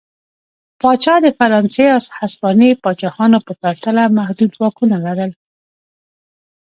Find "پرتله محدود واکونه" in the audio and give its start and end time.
3.61-4.97